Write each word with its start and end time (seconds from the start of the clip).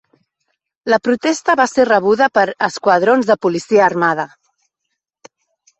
La 0.93 0.97
protesta 1.07 1.55
va 1.61 1.67
ser 1.73 1.85
rebuda 1.91 2.31
per 2.39 2.47
esquadrons 2.69 3.31
de 3.33 3.39
policia 3.47 3.87
armada. 3.91 4.29